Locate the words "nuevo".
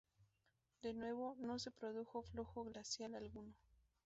0.95-1.35